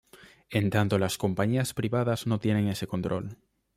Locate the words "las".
0.97-1.19